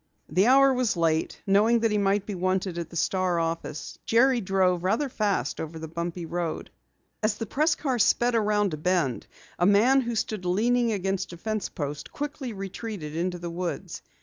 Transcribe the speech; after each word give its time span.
The 0.29 0.47
hour 0.47 0.73
was 0.73 0.97
late. 0.97 1.39
Knowing 1.45 1.81
that 1.81 1.91
he 1.91 1.99
might 1.99 2.25
be 2.25 2.33
wanted 2.33 2.79
at 2.79 2.89
the 2.89 2.95
Star 2.95 3.39
office, 3.39 3.99
Jerry 4.03 4.41
drove 4.41 4.83
rather 4.83 5.09
fast 5.09 5.61
over 5.61 5.77
the 5.77 5.87
bumpy 5.87 6.25
road. 6.25 6.71
As 7.21 7.35
the 7.35 7.45
press 7.45 7.75
car 7.75 7.99
sped 7.99 8.33
around 8.33 8.73
a 8.73 8.77
bend, 8.77 9.27
a 9.59 9.67
man 9.67 10.01
who 10.01 10.15
stood 10.15 10.43
leaning 10.43 10.91
against 10.91 11.33
a 11.33 11.37
fence 11.37 11.69
post, 11.69 12.11
quickly 12.11 12.51
retreated 12.51 13.15
into 13.15 13.37
the 13.37 13.51
woods. 13.51 14.01